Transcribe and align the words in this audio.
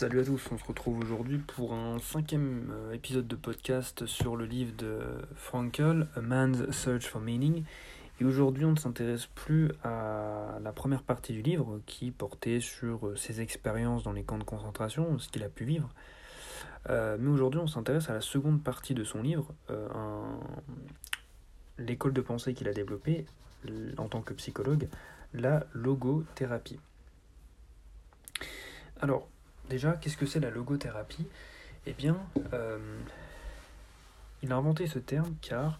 Salut 0.00 0.20
à 0.20 0.24
tous, 0.24 0.48
on 0.50 0.56
se 0.56 0.64
retrouve 0.64 0.98
aujourd'hui 1.00 1.36
pour 1.36 1.74
un 1.74 1.98
cinquième 1.98 2.72
euh, 2.72 2.92
épisode 2.94 3.28
de 3.28 3.36
podcast 3.36 4.06
sur 4.06 4.34
le 4.34 4.46
livre 4.46 4.74
de 4.78 4.98
Frankel, 5.34 6.08
A 6.16 6.22
Man's 6.22 6.70
Search 6.70 7.06
for 7.06 7.20
Meaning. 7.20 7.64
Et 8.18 8.24
aujourd'hui, 8.24 8.64
on 8.64 8.70
ne 8.70 8.78
s'intéresse 8.78 9.26
plus 9.26 9.70
à 9.84 10.58
la 10.62 10.72
première 10.72 11.02
partie 11.02 11.34
du 11.34 11.42
livre 11.42 11.82
qui 11.84 12.12
portait 12.12 12.60
sur 12.60 13.08
euh, 13.08 13.16
ses 13.16 13.42
expériences 13.42 14.02
dans 14.02 14.12
les 14.12 14.22
camps 14.22 14.38
de 14.38 14.44
concentration, 14.44 15.18
ce 15.18 15.28
qu'il 15.28 15.42
a 15.42 15.50
pu 15.50 15.66
vivre. 15.66 15.90
Euh, 16.88 17.18
mais 17.20 17.28
aujourd'hui, 17.28 17.60
on 17.60 17.66
s'intéresse 17.66 18.08
à 18.08 18.14
la 18.14 18.22
seconde 18.22 18.62
partie 18.62 18.94
de 18.94 19.04
son 19.04 19.20
livre, 19.20 19.52
l'école 21.76 22.14
de 22.14 22.22
pensée 22.22 22.54
qu'il 22.54 22.68
a 22.68 22.72
développée 22.72 23.26
en 23.98 24.08
tant 24.08 24.22
que 24.22 24.32
psychologue, 24.32 24.88
la 25.34 25.66
logothérapie. 25.74 26.80
Alors, 29.02 29.28
déjà, 29.70 29.92
qu'est-ce 29.92 30.18
que 30.18 30.26
c'est 30.26 30.40
la 30.40 30.50
logothérapie? 30.50 31.26
Eh 31.86 31.94
bien, 31.94 32.18
euh, 32.52 32.78
il 34.42 34.52
a 34.52 34.56
inventé 34.56 34.86
ce 34.86 34.98
terme 34.98 35.34
car 35.40 35.78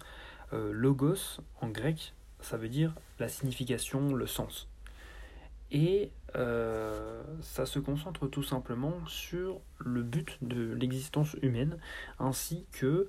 euh, 0.53 0.71
logos, 0.71 1.41
en 1.59 1.67
grec, 1.67 2.15
ça 2.39 2.57
veut 2.57 2.69
dire 2.69 2.95
la 3.19 3.27
signification, 3.27 4.15
le 4.15 4.25
sens. 4.25 4.67
Et 5.71 6.11
euh, 6.35 7.21
ça 7.41 7.65
se 7.65 7.79
concentre 7.79 8.27
tout 8.27 8.43
simplement 8.43 8.93
sur 9.05 9.61
le 9.77 10.01
but 10.01 10.37
de 10.41 10.73
l'existence 10.73 11.35
humaine, 11.43 11.77
ainsi 12.17 12.65
que 12.71 13.07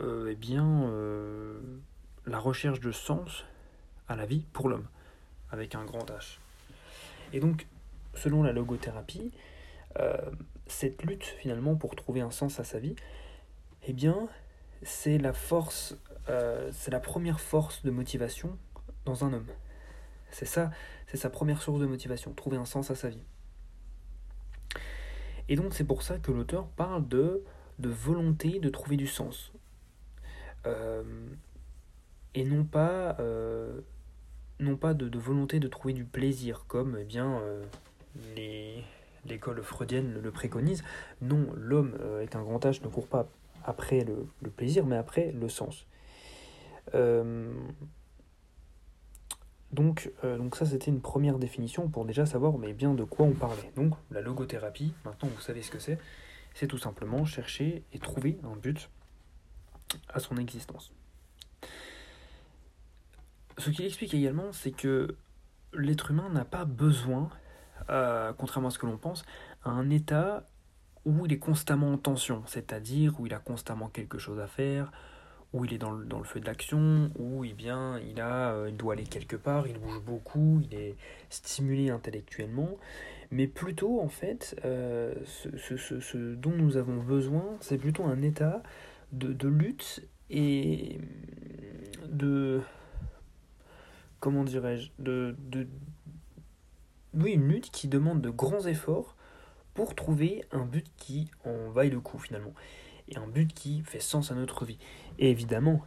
eh 0.00 0.34
bien, 0.34 0.90
la 2.26 2.38
recherche 2.40 2.80
de 2.80 2.90
sens 2.90 3.44
à 4.08 4.16
la 4.16 4.26
vie 4.26 4.44
pour 4.52 4.68
l'homme, 4.68 4.88
avec 5.52 5.76
un 5.76 5.84
grand 5.84 6.04
H. 6.10 6.38
Et 7.32 7.38
donc, 7.38 7.68
selon 8.14 8.42
la 8.42 8.50
logothérapie, 8.50 9.30
euh, 10.00 10.16
cette 10.66 11.02
lutte 11.02 11.24
finalement 11.24 11.76
pour 11.76 11.94
trouver 11.94 12.20
un 12.20 12.30
sens 12.30 12.58
à 12.58 12.64
sa 12.64 12.78
vie, 12.78 12.96
eh 13.86 13.92
bien, 13.92 14.28
c'est 14.82 15.18
la 15.18 15.32
force, 15.32 15.96
euh, 16.28 16.70
c'est 16.72 16.90
la 16.90 17.00
première 17.00 17.40
force 17.40 17.84
de 17.84 17.90
motivation 17.90 18.58
dans 19.04 19.24
un 19.24 19.32
homme. 19.32 19.46
C'est 20.30 20.46
ça, 20.46 20.70
c'est 21.06 21.16
sa 21.16 21.30
première 21.30 21.62
source 21.62 21.80
de 21.80 21.86
motivation, 21.86 22.32
trouver 22.32 22.56
un 22.56 22.64
sens 22.64 22.90
à 22.90 22.94
sa 22.94 23.08
vie. 23.08 23.22
Et 25.48 25.56
donc 25.56 25.74
c'est 25.74 25.84
pour 25.84 26.02
ça 26.02 26.18
que 26.18 26.32
l'auteur 26.32 26.66
parle 26.68 27.06
de, 27.06 27.44
de 27.78 27.88
volonté 27.90 28.58
de 28.58 28.68
trouver 28.70 28.96
du 28.96 29.06
sens. 29.06 29.52
Euh, 30.66 31.04
et 32.34 32.44
non 32.44 32.64
pas, 32.64 33.18
non 34.58 34.76
pas 34.76 34.94
de, 34.94 35.08
de, 35.08 35.18
volonté 35.18 35.60
de 35.60 35.68
trouver 35.68 35.94
du 35.94 36.04
plaisir, 36.04 36.64
comme 36.66 36.96
eh 36.98 37.04
bien, 37.04 37.40
les, 38.34 38.82
l'école 39.26 39.62
freudienne 39.62 40.20
le 40.22 40.30
préconise. 40.30 40.82
Non, 41.20 41.46
l'homme 41.56 41.96
euh, 42.00 42.18
avec 42.18 42.34
un 42.34 42.42
grand 42.42 42.64
H 42.64 42.82
ne 42.82 42.88
court 42.88 43.06
pas 43.06 43.28
après 43.64 44.04
le, 44.04 44.50
plaisir, 44.50 44.86
mais 44.86 44.96
après 44.96 45.32
le 45.32 45.48
sens. 45.48 45.86
Euh, 46.94 47.52
donc, 49.72 50.12
euh, 50.22 50.38
donc 50.38 50.56
ça, 50.56 50.66
c'était 50.66 50.90
une 50.90 51.00
première 51.00 51.38
définition 51.38 51.88
pour 51.88 52.04
déjà 52.04 52.26
savoir 52.26 52.52
bien 52.58 52.94
de 52.94 53.04
quoi 53.04 53.26
on 53.26 53.32
parlait. 53.32 53.72
Donc, 53.74 53.94
la 54.10 54.20
logothérapie, 54.20 54.94
maintenant 55.04 55.28
vous 55.34 55.40
savez 55.40 55.62
ce 55.62 55.70
que 55.70 55.78
c'est, 55.78 55.98
c'est 56.54 56.68
tout 56.68 56.78
simplement 56.78 57.24
chercher 57.24 57.82
et 57.92 57.98
trouver 57.98 58.38
un 58.44 58.56
but 58.56 58.88
à 60.08 60.20
son 60.20 60.36
existence. 60.36 60.92
Ce 63.58 63.70
qu'il 63.70 63.84
explique 63.84 64.14
également, 64.14 64.52
c'est 64.52 64.70
que 64.70 65.16
l'être 65.72 66.10
humain 66.10 66.28
n'a 66.30 66.44
pas 66.44 66.64
besoin 66.64 67.30
euh, 67.90 68.32
contrairement 68.36 68.68
à 68.68 68.70
ce 68.70 68.78
que 68.78 68.86
l'on 68.86 68.96
pense, 68.96 69.24
un 69.64 69.90
état 69.90 70.44
où 71.04 71.26
il 71.26 71.32
est 71.32 71.38
constamment 71.38 71.92
en 71.92 71.98
tension, 71.98 72.42
c'est-à-dire 72.46 73.18
où 73.20 73.26
il 73.26 73.34
a 73.34 73.38
constamment 73.38 73.88
quelque 73.88 74.18
chose 74.18 74.40
à 74.40 74.46
faire, 74.46 74.90
où 75.54 75.64
il 75.64 75.72
est 75.72 75.78
dans 75.78 75.92
le, 75.92 76.24
feu 76.24 76.40
de 76.40 76.46
l'action, 76.46 77.10
où 77.16 77.44
eh 77.44 77.52
bien, 77.52 78.00
il, 78.00 78.20
a, 78.20 78.50
euh, 78.50 78.68
il 78.68 78.76
doit 78.76 78.94
aller 78.94 79.04
quelque 79.04 79.36
part, 79.36 79.68
il 79.68 79.78
bouge 79.78 80.00
beaucoup, 80.00 80.60
il 80.64 80.76
est 80.76 80.96
stimulé 81.30 81.90
intellectuellement, 81.90 82.70
mais 83.30 83.46
plutôt 83.46 84.00
en 84.00 84.08
fait, 84.08 84.60
euh, 84.64 85.14
ce, 85.24 86.34
dont 86.34 86.50
nous 86.50 86.76
avons 86.76 87.00
besoin, 87.02 87.56
c'est 87.60 87.78
plutôt 87.78 88.04
un 88.04 88.20
état 88.22 88.62
de, 89.12 89.48
lutte 89.48 90.02
et 90.28 90.98
de... 92.08 92.60
comment 94.18 94.42
dirais-je 94.42 94.90
de, 94.98 95.36
oui, 97.16 97.32
une 97.32 97.48
lutte 97.48 97.70
qui 97.70 97.88
demande 97.88 98.20
de 98.20 98.30
grands 98.30 98.66
efforts 98.66 99.14
pour 99.74 99.94
trouver 99.94 100.44
un 100.52 100.64
but 100.64 100.86
qui 100.96 101.30
en 101.44 101.70
vaille 101.70 101.90
le 101.90 102.00
coup 102.00 102.18
finalement. 102.18 102.54
Et 103.08 103.16
un 103.16 103.26
but 103.26 103.52
qui 103.52 103.82
fait 103.82 104.00
sens 104.00 104.30
à 104.30 104.34
notre 104.34 104.64
vie. 104.64 104.78
Et 105.18 105.30
évidemment, 105.30 105.82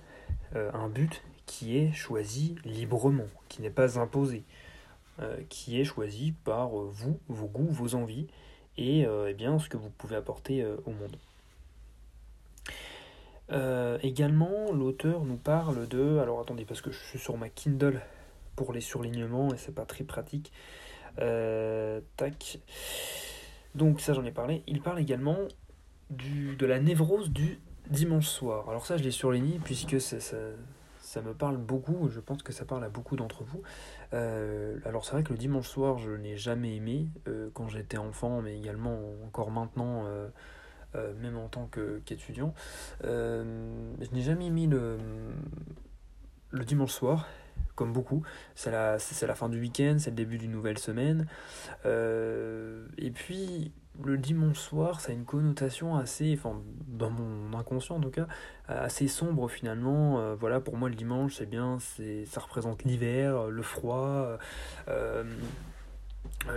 euh, 0.56 0.72
un 0.74 0.90
but 0.90 1.24
qui 1.46 1.78
est 1.78 1.92
choisi 1.94 2.56
librement, 2.66 3.28
qui 3.48 3.62
n'est 3.62 3.70
pas 3.70 4.00
imposé, 4.00 4.44
euh, 5.20 5.38
qui 5.50 5.80
est 5.80 5.86
choisi 5.86 6.34
par 6.44 6.80
euh, 6.80 6.90
vous, 6.92 7.20
vos 7.28 7.48
goûts, 7.48 7.70
vos 7.70 7.96
envies, 7.96 8.28
et 8.78 9.08
eh 9.28 9.34
bien 9.34 9.58
ce 9.58 9.70
que 9.70 9.78
vous 9.78 9.90
pouvez 9.90 10.16
apporter 10.16 10.64
au 10.86 10.92
monde. 10.92 11.18
également, 14.04 14.72
l'auteur 14.72 15.26
nous 15.26 15.38
parle 15.38 15.88
de. 15.88 16.20
Alors 16.20 16.40
attendez, 16.40 16.64
parce 16.64 16.82
que 16.82 16.92
je 16.92 17.00
suis 17.06 17.18
sur 17.18 17.38
ma 17.38 17.50
Kindle 17.50 18.02
pour 18.56 18.74
les 18.74 18.82
surlignements 18.82 19.52
et 19.52 19.58
c'est 19.58 19.74
pas 19.74 19.86
très 19.86 20.04
pratique. 20.04 20.52
Euh. 21.20 22.02
Donc 23.76 24.02
ça 24.02 24.14
j'en 24.14 24.26
ai 24.26 24.32
parlé. 24.32 24.64
Il 24.68 24.82
parle 24.82 25.00
également 25.00 25.38
de 26.10 26.66
la 26.66 26.80
névrose 26.80 27.30
du 27.32 27.60
dimanche 27.90 28.28
soir. 28.28 28.70
Alors 28.70 28.86
ça 28.86 28.98
je 28.98 29.04
l'ai 29.04 29.12
surligné 29.12 29.60
puisque 29.64 30.00
ça, 30.02 30.18
ça, 30.20 31.22
me 31.22 31.34
parle 31.34 31.58
beaucoup, 31.58 32.10
je 32.10 32.20
pense 32.20 32.44
que 32.44 32.54
ça 32.54 32.66
parle 32.66 32.84
à 32.84 32.90
beaucoup 32.90 33.16
d'entre 33.16 33.44
vous. 33.44 33.62
Euh, 34.14 34.78
alors 34.86 35.06
c'est 35.06 35.14
vrai 35.14 35.24
que 35.24 35.32
le 35.32 35.38
dimanche 35.38 35.68
soir 35.68 35.98
je 35.98 36.12
n'ai 36.12 36.38
jamais 36.38 36.76
aimé 36.76 37.08
euh, 37.28 37.50
quand 37.54 37.68
j'étais 37.68 37.98
enfant, 37.98 38.42
mais 38.42 38.58
également 38.58 39.00
encore 39.26 39.52
maintenant, 39.52 40.06
même 41.20 41.38
en 41.38 41.48
tant 41.48 41.70
qu'étudiant. 42.06 42.54
je 43.04 44.12
n'ai 44.14 44.22
jamais 44.22 44.48
aimé 44.48 44.68
le 44.68 46.66
dimanche 46.66 46.94
soir 46.94 47.28
comme 47.76 47.94
beaucoup. 47.94 48.24
C'est 48.56 48.72
la, 48.72 48.98
la 49.22 49.36
fin 49.36 49.50
du 49.50 49.60
week-end, 49.60 49.98
c'est 50.00 50.10
le 50.10 50.16
début 50.16 50.38
d'une 50.38 50.52
nouvelle 50.52 50.78
semaine. 50.78 51.28
Euh, 51.86 52.86
et 52.98 53.12
puis, 53.12 53.72
le 54.04 54.18
dimanche 54.18 54.58
soir, 54.58 55.00
ça 55.00 55.12
a 55.12 55.16
une 55.16 55.26
connotation 55.26 55.96
assez, 55.96 56.34
enfin, 56.38 56.62
dans 56.88 57.10
mon 57.10 57.58
inconscient 57.58 57.96
en 57.96 58.02
tout 58.02 58.12
cas, 58.12 58.28
assez 58.68 59.08
sombre 59.08 59.50
finalement. 59.50 60.20
Euh, 60.20 60.36
voilà, 60.36 60.60
pour 60.60 60.78
moi, 60.78 60.90
le 60.90 60.96
dimanche, 60.96 61.36
c'est 61.36 61.50
bien, 61.50 61.78
ça 61.80 62.42
représente 62.42 62.84
l'hiver, 62.84 63.48
le 63.48 63.62
froid, 63.62 64.38
euh, 64.88 65.24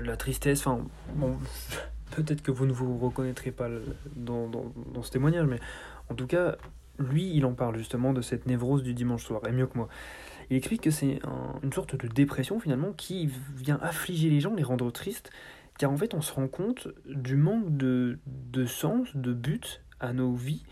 la 0.03 0.17
tristesse. 0.17 0.67
Enfin, 0.67 0.85
peut-être 2.17 2.43
que 2.43 2.51
vous 2.51 2.67
ne 2.67 2.73
vous 2.73 2.99
reconnaîtrez 2.99 3.53
pas 3.53 3.69
dans, 4.17 4.49
dans, 4.49 4.73
dans 4.93 5.03
ce 5.03 5.11
témoignage, 5.11 5.47
mais 5.47 5.61
en 6.11 6.15
tout 6.15 6.27
cas, 6.27 6.57
lui, 6.99 7.35
il 7.35 7.45
en 7.47 7.55
parle 7.55 7.77
justement 7.77 8.13
de 8.13 8.21
cette 8.21 8.47
névrose 8.47 8.83
du 8.83 8.95
dimanche 8.95 9.25
soir, 9.25 9.41
et 9.47 9.53
mieux 9.53 9.67
que 9.67 9.79
moi. 9.79 9.89
Il 10.51 10.57
explique 10.57 10.83
que 10.83 10.91
c'est 10.91 11.21
une 11.63 11.73
sorte 11.73 11.95
de 11.95 12.09
dépression 12.09 12.59
finalement 12.59 12.93
qui 12.93 13.31
vient 13.57 13.79
affliger 13.81 14.31
les 14.31 14.41
gens, 14.41 14.53
les 14.55 14.65
rendre 14.65 14.91
tristes, 14.91 15.31
car 15.79 15.93
en 15.93 15.97
fait 15.97 16.13
on 16.13 16.21
se 16.21 16.33
rend 16.33 16.49
compte 16.49 16.89
du 17.07 17.37
manque 17.37 17.77
de, 17.77 18.19
sens, 18.67 19.17
de 19.17 19.33
but 19.33 19.83
à 20.01 20.13
nos 20.13 20.35
vies, 20.35 20.65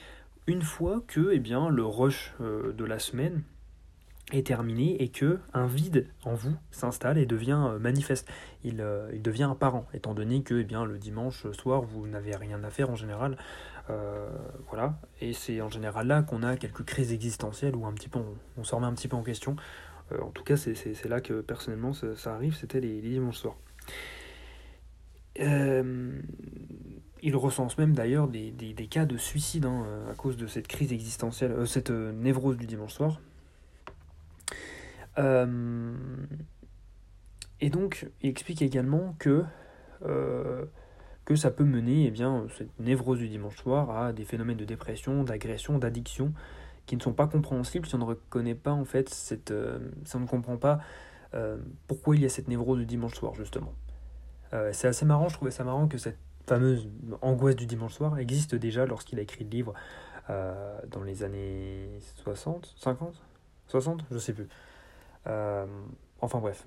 une 0.48 0.62
fois 0.62 1.02
que 1.06 1.30
eh 1.32 1.38
bien, 1.38 1.68
le 1.68 1.84
rush 1.84 2.34
euh, 2.40 2.72
de 2.72 2.84
la 2.84 2.98
semaine 2.98 3.42
est 4.32 4.46
terminé 4.46 5.02
et 5.02 5.08
que 5.08 5.38
un 5.54 5.66
vide 5.66 6.06
en 6.24 6.34
vous 6.34 6.54
s'installe 6.70 7.18
et 7.18 7.26
devient 7.26 7.60
euh, 7.68 7.78
manifeste. 7.78 8.28
Il, 8.64 8.80
euh, 8.80 9.10
il, 9.12 9.22
devient 9.22 9.48
apparent, 9.50 9.86
étant 9.94 10.14
donné 10.14 10.42
que 10.42 10.60
eh 10.60 10.64
bien, 10.64 10.84
le 10.84 10.98
dimanche 10.98 11.50
soir, 11.52 11.82
vous 11.82 12.06
n'avez 12.06 12.36
rien 12.36 12.62
à 12.64 12.70
faire 12.70 12.90
en 12.90 12.96
général. 12.96 13.36
Euh, 13.90 14.28
voilà, 14.68 15.00
et 15.22 15.32
c'est 15.32 15.62
en 15.62 15.70
général 15.70 16.06
là 16.08 16.22
qu'on 16.22 16.42
a 16.42 16.56
quelques 16.56 16.84
crises 16.84 17.12
existentielles 17.12 17.74
où 17.74 17.86
un 17.86 17.92
petit 17.94 18.10
peu 18.10 18.18
on, 18.58 18.64
s'en 18.64 18.76
remet 18.76 18.86
un 18.86 18.92
petit 18.92 19.08
peu 19.08 19.16
en 19.16 19.22
question. 19.22 19.56
en 20.20 20.30
tout 20.30 20.44
cas, 20.44 20.56
c'est 20.56 21.08
là 21.08 21.22
que 21.22 21.40
personnellement 21.40 21.94
ça, 21.94 22.34
arrive, 22.34 22.54
c'était 22.54 22.80
les, 22.80 23.00
dimanches 23.00 23.38
soirs. 23.38 23.56
il 25.38 27.34
recense 27.34 27.78
même 27.78 27.94
d'ailleurs 27.94 28.28
des, 28.28 28.50
des, 28.50 28.74
des, 28.74 28.86
cas 28.88 29.06
de 29.06 29.16
suicide 29.16 29.64
hein, 29.64 29.86
à 30.10 30.14
cause 30.14 30.36
de 30.36 30.46
cette 30.46 30.68
crise 30.68 30.92
existentielle, 30.92 31.66
cette 31.66 31.90
névrose 31.90 32.58
du 32.58 32.66
dimanche 32.66 32.92
soir. 32.92 33.18
Euh, 35.18 35.96
et 37.60 37.70
donc, 37.70 38.08
il 38.22 38.30
explique 38.30 38.62
également 38.62 39.14
que, 39.18 39.44
euh, 40.06 40.64
que 41.24 41.34
ça 41.34 41.50
peut 41.50 41.64
mener, 41.64 42.06
eh 42.06 42.10
bien, 42.10 42.46
cette 42.56 42.78
névrose 42.78 43.18
du 43.18 43.28
dimanche 43.28 43.56
soir, 43.56 43.90
à 43.90 44.12
des 44.12 44.24
phénomènes 44.24 44.56
de 44.56 44.64
dépression, 44.64 45.24
d'agression, 45.24 45.78
d'addiction, 45.78 46.32
qui 46.86 46.96
ne 46.96 47.02
sont 47.02 47.12
pas 47.12 47.26
compréhensibles 47.26 47.86
si 47.86 47.94
on 47.94 47.98
ne 47.98 48.04
reconnaît 48.04 48.54
pas, 48.54 48.72
en 48.72 48.84
fait, 48.84 49.08
cette, 49.08 49.50
euh, 49.50 49.78
ne 50.14 50.26
comprend 50.26 50.56
pas 50.56 50.80
pourquoi 51.86 52.16
il 52.16 52.22
y 52.22 52.24
a 52.24 52.30
cette 52.30 52.48
névrose 52.48 52.78
du 52.78 52.86
dimanche 52.86 53.12
soir, 53.12 53.34
justement. 53.34 53.74
c'est 54.72 54.88
assez 54.88 55.04
marrant, 55.04 55.28
je 55.28 55.34
trouvais 55.34 55.50
ça 55.50 55.62
marrant 55.62 55.86
que 55.86 55.98
cette 55.98 56.16
fameuse 56.48 56.88
angoisse 57.20 57.54
du 57.54 57.66
dimanche 57.66 57.92
soir 57.92 58.18
existe 58.18 58.54
déjà 58.54 58.86
lorsqu'il 58.86 59.18
a 59.18 59.22
écrit 59.22 59.44
le 59.44 59.50
livre 59.50 59.74
euh, 60.30 60.78
dans 60.90 61.02
les 61.02 61.22
années 61.22 61.88
60, 62.22 62.74
50, 62.76 63.14
60, 63.68 64.04
je 64.10 64.18
sais 64.18 64.32
plus. 64.32 64.48
Euh, 65.28 65.66
enfin 66.20 66.38
bref. 66.38 66.66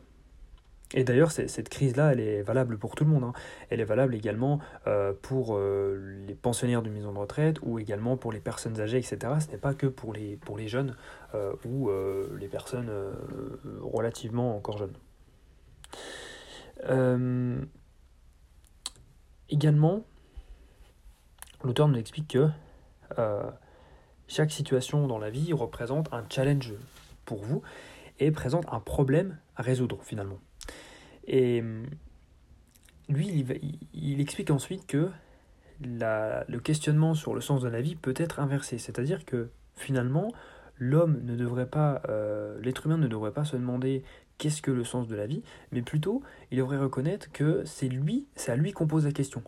Et 0.94 1.06
d'ailleurs, 1.06 1.32
cette 1.32 1.70
crise-là, 1.70 2.12
elle 2.12 2.20
est 2.20 2.42
valable 2.42 2.78
pour 2.78 2.96
tout 2.96 3.06
le 3.06 3.12
monde. 3.12 3.24
Hein. 3.24 3.32
Elle 3.70 3.80
est 3.80 3.86
valable 3.86 4.14
également 4.14 4.60
euh, 4.88 5.14
pour 5.22 5.58
les 5.58 6.36
pensionnaires 6.36 6.82
de 6.82 6.90
maison 6.90 7.14
de 7.14 7.18
retraite 7.18 7.60
ou 7.62 7.80
également 7.80 8.18
pour 8.18 8.34
les 8.34 8.42
personnes 8.42 8.82
âgées, 8.82 8.98
etc. 8.98 9.18
Ce 9.40 9.50
n'est 9.50 9.58
pas 9.58 9.74
que 9.74 9.88
pour 9.88 10.12
les, 10.12 10.38
jeunes 10.68 10.98
ou 11.64 11.90
les 12.38 12.48
personnes 12.50 12.92
relativement 13.82 14.58
encore 14.58 14.80
jeunes. 14.80 14.98
également, 19.50 20.04
l'auteur 21.64 21.88
nous 21.88 21.98
explique 21.98 22.28
que 22.30 22.50
euh, 23.20 23.44
chaque 24.28 24.52
situation 24.52 25.08
dans 25.08 25.20
la 25.20 25.30
vie 25.30 25.54
représente 25.54 26.12
un 26.14 26.24
challenge 26.30 26.74
pour 27.26 27.44
vous 27.44 27.62
et 28.22 28.32
présente 28.32 28.66
un 28.72 28.80
problème 28.80 29.38
à 29.58 29.62
résoudre 29.62 30.00
finalement. 30.04 30.40
Et 31.28 31.62
euh, 31.62 31.84
lui, 33.10 33.46
il, 33.94 34.22
explique 34.22 34.52
ensuite 34.52 34.88
que 34.88 35.10
le 35.82 36.60
questionnement 36.60 37.16
sur 37.16 37.34
le 37.34 37.42
sens 37.42 37.62
de 37.62 37.68
la 37.68 37.82
vie 37.82 37.96
peut 37.96 38.14
être 38.16 38.40
inversé, 38.40 38.78
c'est-à-dire 38.78 39.26
que 39.26 39.50
finalement, 39.76 40.32
l'homme 40.78 41.20
ne 41.24 41.36
devrait 41.36 41.66
pas, 41.66 42.02
euh, 42.10 42.60
l'être 42.62 42.86
humain 42.86 42.98
ne 42.98 43.08
devrait 43.08 43.34
pas 43.34 43.44
se 43.44 43.56
demander 43.56 44.04
qu'est-ce 44.38 44.62
que 44.62 44.72
le 44.72 44.84
sens 44.84 45.08
de 45.08 45.16
la 45.16 45.26
vie, 45.26 45.44
mais 45.72 45.82
plutôt 45.82 46.22
il 46.52 46.60
devrait 46.60 46.78
reconnaître 46.78 47.32
que 47.32 47.64
c'est 47.66 47.90
lui, 47.90 48.26
c'est 48.36 48.52
à 48.52 48.56
lui 48.56 48.72
qu'on 48.72 48.88
pose 48.88 49.06
la 49.06 49.12
question. 49.12 49.44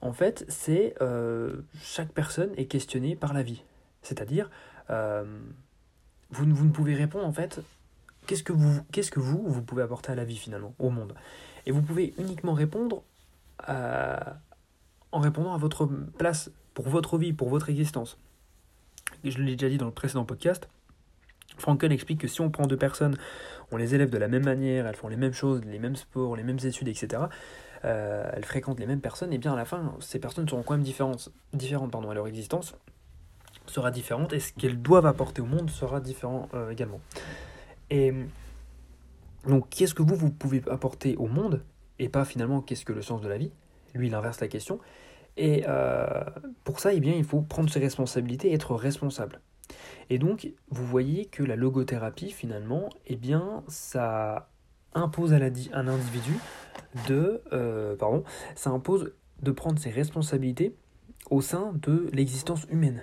En 0.00 0.12
fait, 0.12 0.44
c'est 0.48 0.94
euh, 1.00 1.62
chaque 1.80 2.12
personne 2.12 2.50
est 2.56 2.66
questionnée 2.66 3.14
par 3.14 3.32
la 3.32 3.42
vie. 3.42 3.62
C'est-à-dire, 4.02 4.50
euh, 4.90 5.24
vous, 6.32 6.44
vous, 6.46 6.64
ne 6.64 6.70
pouvez 6.70 6.94
répondre 6.94 7.26
en 7.26 7.32
fait, 7.32 7.60
qu'est-ce 8.26 8.42
que, 8.42 8.52
vous, 8.52 8.82
qu'est-ce 8.90 9.10
que 9.10 9.20
vous, 9.20 9.42
vous 9.46 9.62
pouvez 9.62 9.82
apporter 9.82 10.12
à 10.12 10.14
la 10.14 10.24
vie 10.24 10.36
finalement, 10.36 10.74
au 10.78 10.90
monde? 10.90 11.14
Et 11.66 11.72
vous 11.72 11.82
pouvez 11.82 12.14
uniquement 12.18 12.54
répondre 12.54 13.02
en 13.68 15.20
répondant 15.20 15.54
à 15.54 15.58
votre 15.58 15.86
place 15.86 16.50
pour 16.74 16.88
votre 16.88 17.18
vie, 17.18 17.32
pour 17.32 17.48
votre 17.48 17.68
existence. 17.68 18.18
Je 19.24 19.38
l'ai 19.38 19.56
déjà 19.56 19.68
dit 19.68 19.78
dans 19.78 19.86
le 19.86 19.92
précédent 19.92 20.24
podcast. 20.24 20.68
Franken 21.58 21.92
explique 21.92 22.20
que 22.20 22.28
si 22.28 22.40
on 22.40 22.50
prend 22.50 22.66
deux 22.66 22.76
personnes, 22.76 23.16
on 23.70 23.76
les 23.76 23.94
élève 23.94 24.10
de 24.10 24.18
la 24.18 24.26
même 24.26 24.44
manière, 24.44 24.86
elles 24.86 24.96
font 24.96 25.08
les 25.08 25.16
mêmes 25.16 25.34
choses, 25.34 25.62
les 25.64 25.78
mêmes 25.78 25.96
sports, 25.96 26.34
les 26.34 26.42
mêmes 26.42 26.58
études, 26.64 26.88
etc. 26.88 27.24
Euh, 27.84 28.30
elles 28.32 28.44
fréquentent 28.44 28.80
les 28.80 28.86
mêmes 28.86 29.00
personnes, 29.00 29.32
et 29.32 29.38
bien 29.38 29.52
à 29.52 29.56
la 29.56 29.64
fin, 29.64 29.94
ces 30.00 30.18
personnes 30.18 30.48
seront 30.48 30.62
quand 30.62 30.74
même 30.74 30.82
différentes, 30.82 31.30
différentes 31.52 31.90
pardon, 31.90 32.10
à 32.10 32.14
leur 32.14 32.26
existence 32.26 32.74
sera 33.66 33.90
différente, 33.90 34.32
et 34.32 34.40
ce 34.40 34.52
qu'elles 34.52 34.80
doivent 34.80 35.06
apporter 35.06 35.42
au 35.42 35.46
monde 35.46 35.70
sera 35.70 36.00
différent 36.00 36.48
euh, 36.54 36.70
également. 36.70 37.00
Et 37.90 38.12
donc, 39.46 39.68
qu'est-ce 39.70 39.94
que 39.94 40.02
vous, 40.02 40.16
vous 40.16 40.30
pouvez 40.30 40.62
apporter 40.70 41.16
au 41.16 41.26
monde, 41.26 41.62
et 41.98 42.08
pas 42.08 42.24
finalement 42.24 42.60
qu'est-ce 42.60 42.84
que 42.84 42.92
le 42.92 43.02
sens 43.02 43.20
de 43.20 43.28
la 43.28 43.38
vie? 43.38 43.52
Lui, 43.94 44.08
il 44.08 44.14
inverse 44.14 44.40
la 44.40 44.48
question. 44.48 44.78
Et 45.36 45.64
euh, 45.68 46.06
pour 46.64 46.80
ça, 46.80 46.92
eh 46.92 47.00
bien, 47.00 47.14
il 47.14 47.24
faut 47.24 47.40
prendre 47.40 47.70
ses 47.70 47.80
responsabilités, 47.80 48.52
être 48.52 48.74
responsable. 48.74 49.40
Et 50.10 50.18
donc, 50.18 50.50
vous 50.70 50.86
voyez 50.86 51.26
que 51.26 51.42
la 51.42 51.56
logothérapie, 51.56 52.30
finalement, 52.30 52.88
eh 53.06 53.16
bien, 53.16 53.62
ça 53.68 54.50
impose 54.94 55.32
à, 55.32 55.38
la, 55.38 55.48
un 55.72 55.88
individu 55.88 56.34
de, 57.08 57.42
euh, 57.52 57.96
pardon, 57.96 58.24
ça 58.54 58.70
impose 58.70 59.12
de 59.40 59.50
prendre 59.50 59.78
ses 59.78 59.90
responsabilités 59.90 60.74
au 61.30 61.40
sein 61.40 61.72
de 61.74 62.10
l'existence 62.12 62.66
humaine. 62.70 63.02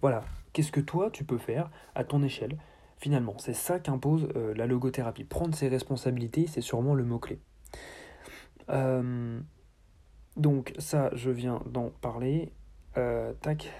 Voilà, 0.00 0.24
qu'est-ce 0.52 0.72
que 0.72 0.80
toi 0.80 1.10
tu 1.10 1.24
peux 1.24 1.38
faire 1.38 1.70
à 1.94 2.04
ton 2.04 2.22
échelle? 2.22 2.58
Finalement, 2.98 3.36
c'est 3.38 3.54
ça 3.54 3.78
qu'impose 3.78 4.28
euh, 4.36 4.54
la 4.54 4.66
logothérapie. 4.66 5.24
Prendre 5.24 5.54
ses 5.54 5.68
responsabilités, 5.68 6.46
c'est 6.46 6.60
sûrement 6.60 6.94
le 6.94 7.04
mot-clé. 7.04 7.38
Euh, 8.70 9.38
donc 10.36 10.72
ça, 10.78 11.10
je 11.14 11.30
viens 11.30 11.60
d'en 11.66 11.90
parler. 11.90 12.52
tac. 12.94 13.72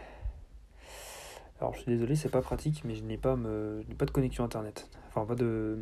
Alors 1.58 1.72
je 1.74 1.80
suis 1.80 1.90
désolé, 1.90 2.16
c'est 2.16 2.28
pas 2.28 2.42
pratique, 2.42 2.82
mais 2.84 2.94
je 2.94 3.02
n'ai 3.02 3.16
pas, 3.16 3.36
de 3.36 4.10
connexion 4.12 4.44
internet. 4.44 4.90
Enfin, 5.08 5.24
pas 5.24 5.34
de 5.34 5.78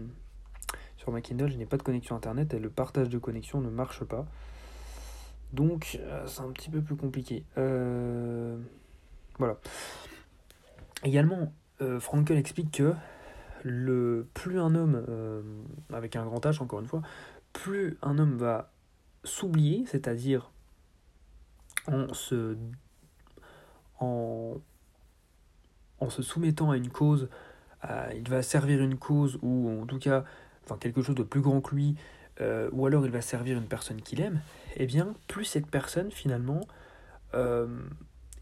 sur 0.97 1.13
ma 1.13 1.21
Kindle, 1.21 1.51
je 1.51 1.59
n'ai 1.59 1.67
pas 1.67 1.77
de 1.77 1.83
connexion 1.83 2.17
internet 2.17 2.55
et 2.55 2.59
le 2.59 2.71
partage 2.71 3.11
de 3.11 3.19
connexion 3.19 3.61
ne 3.61 3.69
marche 3.69 4.05
pas. 4.05 4.25
Donc 5.53 5.99
euh, 6.01 6.27
c'est 6.27 6.41
un 6.41 6.51
petit 6.51 6.71
peu 6.71 6.81
plus 6.81 6.97
compliqué. 6.97 7.45
Euh, 7.59 8.57
voilà. 9.39 9.59
Également, 11.05 11.53
euh, 11.81 12.01
Frankel 12.01 12.39
explique 12.39 12.73
que 12.73 12.95
le 13.63 14.27
plus 14.35 14.59
un 14.59 14.75
homme, 14.75 15.07
avec 15.91 16.17
un 16.17 16.25
grand 16.25 16.45
H 16.45 16.63
encore 16.63 16.81
une 16.81 16.87
fois, 16.87 17.01
plus 17.55 17.97
un 18.03 18.19
homme 18.19 18.37
va 18.37 18.73
s'oublier, 19.23 19.85
c'est-à-dire 19.87 20.51
en 21.87 22.13
se, 22.13 22.59
en 24.01 24.61
se 26.11 26.21
soumettant 26.21 26.73
à 26.73 26.77
une 26.77 26.91
cause, 26.91 27.31
il 28.15 28.29
va 28.29 28.43
servir 28.43 28.83
une 28.83 28.99
cause 28.99 29.39
ou 29.41 29.81
en 29.81 29.87
tout 29.87 29.99
cas 29.99 30.25
enfin 30.65 30.79
quelque 30.79 31.03
chose 31.03 31.15
de 31.15 31.23
plus 31.23 31.41
grand 31.41 31.61
que 31.61 31.75
lui, 31.75 31.97
euh, 32.41 32.69
ou 32.73 32.87
alors 32.87 33.05
il 33.05 33.13
va 33.13 33.21
servir 33.21 33.59
une 33.59 33.67
personne 33.67 34.01
qu'il 34.03 34.21
aime, 34.21 34.41
eh 34.77 34.87
bien, 34.87 35.15
plus 35.29 35.45
cette 35.45 35.67
personne 35.67 36.11
finalement 36.11 36.61
euh, 37.35 37.67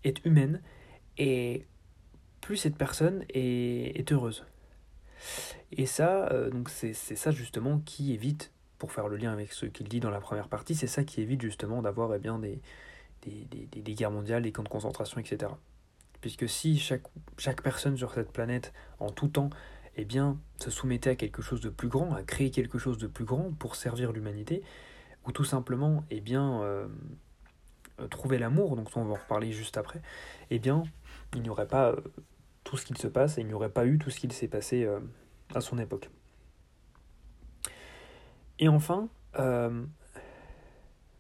est 0.05 0.25
humaine 0.25 0.61
et 1.19 1.67
plus 2.43 2.59
cette 2.59 2.77
personne 2.77 3.25
est, 3.31 4.13
heureuse. 4.13 4.45
Et 5.71 5.87
ça, 5.87 6.29
euh, 6.33 6.51
donc 6.51 6.69
c'est 6.69 6.93
ça 6.93 7.31
justement 7.31 7.79
qui 7.79 8.13
évite, 8.13 8.53
pour 8.79 8.93
faire 8.93 9.09
le 9.09 9.17
lien 9.17 9.33
avec 9.33 9.53
ce 9.53 9.65
qu'il 9.65 9.89
dit 9.89 10.01
dans 10.01 10.11
la 10.11 10.21
première 10.21 10.49
partie, 10.49 10.75
c'est 10.75 10.89
ça 10.89 11.05
qui 11.05 11.23
évite 11.23 11.41
justement 11.41 11.81
d'avoir 11.83 12.13
eh 12.15 12.19
bien 12.19 12.41
des, 12.41 12.61
guerres 13.95 14.11
mondiales, 14.11 14.43
des 14.43 14.53
camps 14.53 14.65
de 14.65 14.69
concentration, 14.69 15.21
etc. 15.21 15.53
Puisque 16.21 16.49
si 16.49 16.79
chaque, 16.79 17.05
chaque 17.39 17.63
personne 17.63 17.97
sur 17.97 18.13
cette 18.13 18.33
planète, 18.33 18.73
en 18.99 19.11
tout 19.11 19.29
temps, 19.29 19.51
eh 19.97 20.05
bien, 20.05 20.37
se 20.59 20.71
soumettait 20.71 21.11
à 21.11 21.15
quelque 21.15 21.43
chose 21.43 21.61
de 21.61 21.69
plus 21.69 21.89
grand, 21.89 22.13
à 22.13 22.23
créer 22.23 22.51
quelque 22.51 22.79
chose 22.79 22.99
de 22.99 23.07
plus 23.07 23.25
grand 23.25 23.53
pour 23.53 23.77
servir 23.77 24.13
l'humanité, 24.13 24.63
ou 25.27 25.33
tout 25.33 25.45
simplement, 25.45 26.05
eh 26.11 26.21
bien, 26.21 26.61
euh, 26.63 26.89
trouver 28.11 28.39
l'amour, 28.39 28.75
donc 28.75 28.89
on 28.97 29.05
va 29.05 29.13
en 29.13 29.15
reparler 29.15 29.53
juste 29.53 29.77
après, 29.77 30.03
eh 30.51 30.59
bien, 30.59 30.83
il 31.35 31.43
n'y 31.43 31.49
aurait 31.49 31.69
pas 31.69 31.91
euh, 31.91 32.01
tout 32.73 32.79
ce 32.79 32.87
qu'il 32.87 32.97
se 32.97 33.07
passe 33.07 33.37
et 33.37 33.43
il 33.43 33.47
n'y 33.47 33.53
aurait 33.53 33.69
pas 33.69 33.85
eu 33.85 33.99
tout 33.99 34.09
ce 34.09 34.19
qu'il 34.19 34.33
s'est 34.33 34.49
passé 34.49 34.85
euh, 34.85 34.99
à 35.55 35.61
son 35.61 35.77
époque. 35.77 36.09
Et 38.59 38.67
enfin, 38.67 39.11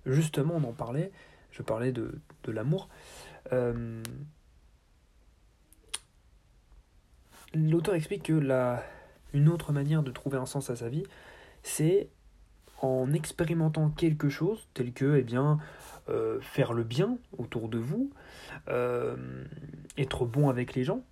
justement, 0.07 0.55
on 0.55 0.65
en 0.65 0.73
parlait, 0.73 1.13
je 1.51 1.61
parlais 1.61 1.93
de, 1.93 2.19
de 2.45 2.53
l'amour. 2.53 2.89
L'auteur 7.53 7.95
explique 7.97 8.23
que 8.23 8.33
la, 8.33 8.83
une 9.35 9.51
autre 9.51 9.73
manière 9.73 10.03
de 10.03 10.11
trouver 10.11 10.39
un 10.39 10.47
sens 10.47 10.71
à 10.71 10.77
sa 10.77 10.89
vie, 10.89 11.05
c'est 11.63 12.09
en 12.81 13.13
expérimentant 13.13 13.91
quelque 13.91 14.31
chose 14.31 14.69
tel 14.73 14.95
que 14.95 15.17
eh 15.17 15.23
bien, 15.23 15.59
euh, 16.09 16.41
faire 16.41 16.73
le 16.73 16.83
bien 16.83 17.19
autour 17.37 17.69
de 17.69 17.77
vous, 17.77 18.11
euh, 18.69 19.45
être 19.99 20.25
bon 20.25 20.49
avec 20.49 20.75
les 20.75 20.85
gens, 20.85 21.05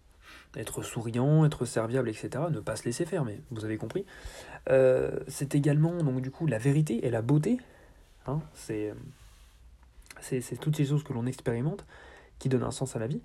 être 0.56 0.82
souriant, 0.82 1.44
être 1.44 1.64
serviable, 1.64 2.08
etc. 2.08 2.44
Ne 2.50 2.60
pas 2.60 2.76
se 2.76 2.84
laisser 2.84 3.04
faire, 3.04 3.24
mais 3.24 3.40
vous 3.50 3.64
avez 3.64 3.76
compris. 3.76 4.04
Euh, 4.68 5.18
c'est 5.28 5.54
également 5.54 6.02
donc 6.02 6.20
du 6.20 6.30
coup 6.30 6.46
la 6.46 6.58
vérité 6.58 7.06
et 7.06 7.10
la 7.10 7.22
beauté. 7.22 7.58
Hein, 8.26 8.40
c'est, 8.54 8.92
toutes 10.60 10.76
ces 10.76 10.84
choses 10.84 11.02
que 11.02 11.12
l'on 11.12 11.26
expérimente 11.26 11.84
qui 12.38 12.48
donnent 12.48 12.64
un 12.64 12.70
sens 12.70 12.96
à 12.96 12.98
la 12.98 13.06
vie. 13.06 13.20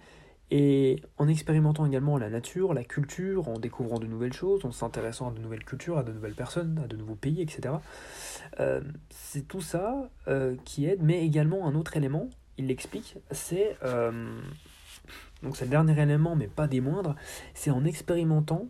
Et 0.52 1.02
en 1.18 1.28
expérimentant 1.28 1.88
également 1.88 2.20
la 2.20 2.30
nature, 2.30 2.76
la 2.76 2.84
culture, 2.84 3.48
en 3.48 3.58
découvrant 3.58 3.98
de 3.98 4.06
nouvelles 4.06 4.34
choses, 4.34 4.64
en 4.64 4.72
s'intéressant 4.72 5.30
à 5.30 5.32
de 5.32 5.40
nouvelles 5.40 5.66
cultures, 5.66 5.98
à 5.98 6.04
de 6.04 6.12
nouvelles 6.12 6.36
personnes, 6.36 6.80
à 6.84 6.88
de 6.88 6.96
nouveaux 6.96 7.16
pays, 7.16 7.42
etc. 7.42 7.76
Euh, 8.60 8.82
c'est 9.10 9.48
tout 9.48 9.62
ça 9.62 10.08
euh, 10.28 10.56
qui 10.64 10.86
aide, 10.86 11.02
mais 11.02 11.26
également 11.26 11.68
un 11.68 11.74
autre 11.74 11.98
élément, 11.98 12.30
il 12.60 12.68
l'explique, 12.68 13.18
c'est... 13.32 13.76
donc 15.46 15.56
c'est 15.56 15.64
le 15.66 15.72
dernier 15.72 15.98
élément, 16.02 16.36
mais 16.36 16.48
pas 16.48 16.68
des 16.68 16.82
moindres, 16.82 17.16
c'est 17.54 17.72
en 17.72 17.86
expérimentant... 17.86 18.68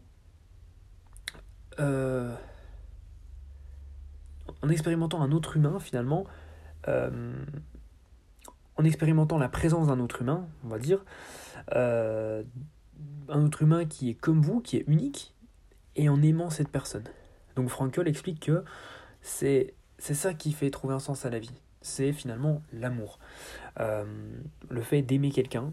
en 1.80 2.30
expérimentant 4.70 5.22
un 5.22 5.32
autre 5.32 5.58
humain, 5.58 5.80
finalement, 5.80 6.26
en 8.78 8.84
expérimentant 8.84 9.38
la 9.38 9.50
présence 9.50 9.88
d'un 9.88 10.00
autre 10.00 10.22
humain, 10.22 10.48
on 10.64 10.68
va 10.68 10.80
dire, 10.80 11.04
euh, 11.74 12.44
un 13.30 13.44
autre 13.44 13.62
humain 13.62 13.86
qui 13.86 14.10
est 14.10 14.14
comme 14.14 14.42
vous, 14.42 14.60
qui 14.62 14.78
est 14.78 14.84
unique, 14.88 15.34
et 15.96 16.10
en 16.10 16.22
aimant 16.22 16.50
cette 16.50 16.70
personne. 16.70 17.06
Donc 17.56 17.70
Frankel 17.70 18.08
explique 18.08 18.42
que 18.42 18.64
c'est 19.22 19.74
ça 20.00 20.34
qui 20.34 20.52
fait 20.52 20.70
trouver 20.70 20.94
un 20.94 21.00
sens 21.00 21.26
à 21.26 21.30
la 21.30 21.40
vie. 21.40 21.62
c'est 21.82 22.14
finalement 22.14 22.64
l'amour. 22.74 23.20
Euh, 23.80 24.04
le 24.70 24.82
fait 24.82 25.04
d'aimer 25.04 25.32
quelqu'un, 25.32 25.72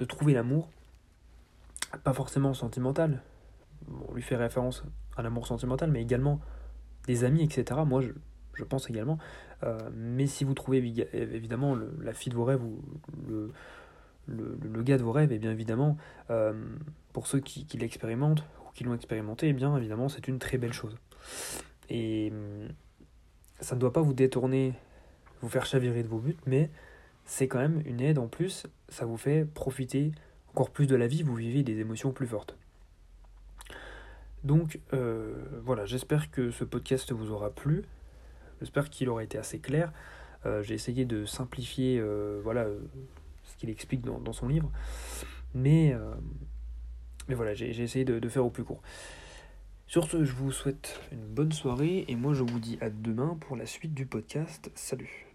de 0.00 0.04
trouver 0.06 0.32
l'amour, 0.32 0.70
pas 2.02 2.14
forcément 2.14 2.54
sentimental, 2.54 3.22
on 4.08 4.14
lui 4.14 4.22
fait 4.22 4.36
référence 4.36 4.82
à 5.16 5.22
l'amour 5.22 5.46
sentimental, 5.46 5.90
mais 5.90 6.02
également 6.02 6.40
des 7.06 7.24
amis, 7.24 7.42
etc. 7.42 7.80
Moi, 7.86 8.00
je, 8.00 8.64
pense 8.64 8.90
également. 8.90 9.18
Euh, 9.62 9.78
mais 9.94 10.26
si 10.26 10.44
vous 10.44 10.54
trouvez 10.54 10.78
évidemment 11.12 11.76
la 12.00 12.12
fille 12.12 12.30
de 12.30 12.36
vos 12.36 12.44
rêves 12.44 12.62
ou 12.62 12.82
le, 13.26 14.82
gars 14.82 14.98
de 14.98 15.02
vos 15.02 15.12
rêves, 15.12 15.32
et 15.32 15.38
bien 15.38 15.50
évidemment, 15.50 15.96
euh, 16.30 16.52
pour 17.12 17.26
ceux 17.26 17.40
qui, 17.40 17.66
l'expérimentent 17.78 18.44
ou 18.66 18.72
qui 18.72 18.84
l'ont 18.84 18.94
expérimenté, 18.94 19.48
et 19.48 19.52
bien 19.52 19.76
évidemment, 19.76 20.08
c'est 20.08 20.28
une 20.28 20.38
très 20.38 20.58
belle 20.58 20.72
chose. 20.72 20.96
Et 21.88 22.32
hum, 22.32 22.68
ça 23.60 23.74
ne 23.74 23.80
doit 23.80 23.92
pas 23.92 24.02
vous 24.02 24.14
détourner, 24.14 24.74
vous 25.42 25.48
faire 25.48 25.66
chavirer 25.66 26.02
de 26.02 26.08
vos 26.08 26.18
buts, 26.18 26.36
mais 26.46 26.70
c'est 27.30 27.46
quand 27.46 27.60
même 27.60 27.80
une 27.86 28.00
aide 28.00 28.18
en 28.18 28.26
plus, 28.26 28.66
ça 28.88 29.06
vous 29.06 29.16
fait 29.16 29.44
profiter 29.44 30.10
encore 30.48 30.70
plus 30.70 30.88
de 30.88 30.96
la 30.96 31.06
vie, 31.06 31.22
vous 31.22 31.36
vivez 31.36 31.62
des 31.62 31.78
émotions 31.78 32.10
plus 32.10 32.26
fortes. 32.26 32.56
Donc 34.42 34.80
euh, 34.92 35.36
voilà, 35.62 35.86
j'espère 35.86 36.32
que 36.32 36.50
ce 36.50 36.64
podcast 36.64 37.12
vous 37.12 37.30
aura 37.30 37.50
plu, 37.50 37.84
j'espère 38.58 38.90
qu'il 38.90 39.08
aura 39.08 39.22
été 39.22 39.38
assez 39.38 39.60
clair. 39.60 39.92
Euh, 40.44 40.64
j'ai 40.64 40.74
essayé 40.74 41.04
de 41.04 41.24
simplifier 41.24 42.00
euh, 42.00 42.40
voilà, 42.42 42.66
ce 43.44 43.56
qu'il 43.58 43.70
explique 43.70 44.00
dans, 44.02 44.32
son 44.32 44.48
livre, 44.48 44.68
mais, 45.54 45.94
voilà, 47.28 47.54
j'ai 47.54 47.80
essayé 47.80 48.04
de 48.04 48.28
faire 48.28 48.44
au 48.44 48.50
plus 48.50 48.64
court. 48.64 48.82
Sur 49.86 50.10
ce, 50.10 50.24
je 50.24 50.32
vous 50.32 50.50
souhaite 50.50 51.00
une 51.12 51.26
bonne 51.26 51.52
soirée 51.52 52.06
et 52.08 52.16
moi 52.16 52.34
je 52.34 52.42
vous 52.42 52.58
dis 52.58 52.76
à 52.80 52.90
demain 52.90 53.38
pour 53.40 53.56
la 53.56 53.66
suite 53.66 53.94
du 53.94 54.04
podcast. 54.04 54.72
Salut 54.74 55.29